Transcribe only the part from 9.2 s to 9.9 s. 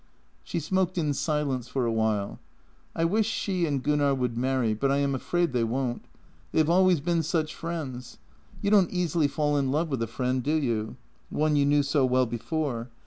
fall in love